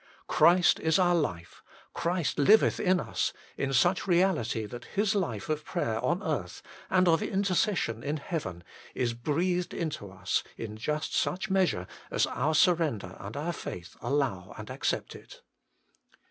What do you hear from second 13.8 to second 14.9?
allow and